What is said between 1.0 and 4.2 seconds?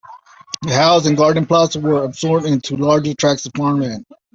and garden plots were absorbed into larger tracts of farmland.